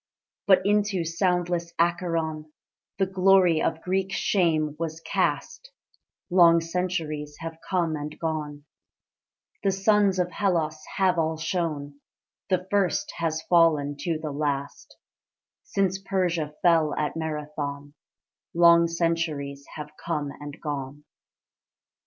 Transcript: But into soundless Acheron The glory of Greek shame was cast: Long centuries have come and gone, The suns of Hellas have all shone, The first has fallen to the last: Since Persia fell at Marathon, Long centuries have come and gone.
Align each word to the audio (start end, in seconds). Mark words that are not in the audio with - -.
But 0.47 0.65
into 0.65 1.05
soundless 1.05 1.73
Acheron 1.77 2.51
The 2.97 3.05
glory 3.05 3.61
of 3.61 3.83
Greek 3.83 4.11
shame 4.11 4.75
was 4.79 4.99
cast: 4.99 5.69
Long 6.31 6.59
centuries 6.59 7.35
have 7.41 7.59
come 7.69 7.95
and 7.95 8.17
gone, 8.17 8.63
The 9.61 9.69
suns 9.69 10.17
of 10.17 10.31
Hellas 10.31 10.83
have 10.97 11.19
all 11.19 11.37
shone, 11.37 11.99
The 12.49 12.65
first 12.71 13.13
has 13.17 13.43
fallen 13.43 13.95
to 13.97 14.17
the 14.17 14.31
last: 14.31 14.97
Since 15.61 15.99
Persia 15.99 16.55
fell 16.63 16.95
at 16.95 17.15
Marathon, 17.15 17.93
Long 18.55 18.87
centuries 18.87 19.67
have 19.75 19.91
come 20.03 20.31
and 20.39 20.59
gone. 20.59 21.03